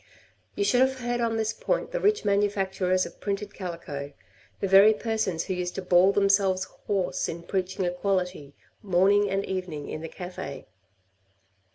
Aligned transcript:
You 0.55 0.63
should 0.63 0.81
have 0.81 0.97
heard 0.97 1.21
on 1.21 1.37
this 1.37 1.53
point 1.53 1.91
the 1.91 1.99
rich 1.99 2.25
manufacturers 2.25 3.05
of 3.05 3.19
printed 3.19 3.53
calico, 3.53 4.13
the 4.59 4.67
very 4.67 4.95
persons 4.95 5.43
who 5.43 5.53
used 5.53 5.75
to 5.75 5.83
bawl 5.83 6.11
themselves 6.11 6.63
hoarse 6.87 7.29
in 7.29 7.43
preaching 7.43 7.85
equality, 7.85 8.55
morning 8.81 9.29
and 9.29 9.45
evening 9.45 9.89
in 9.89 10.01
the 10.01 10.09
cafe. 10.09 10.65